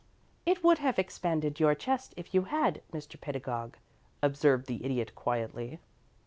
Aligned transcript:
"It 0.47 0.63
would 0.63 0.79
have 0.79 0.97
expanded 0.97 1.59
your 1.59 1.75
chest 1.75 2.15
if 2.17 2.33
you 2.33 2.45
had, 2.45 2.81
Mr. 2.91 3.21
Pedagog," 3.21 3.77
observed 4.23 4.65
the 4.65 4.83
Idiot, 4.83 5.13
quietly. 5.13 5.77